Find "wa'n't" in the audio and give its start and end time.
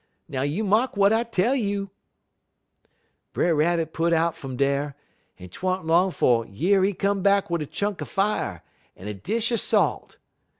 5.61-5.85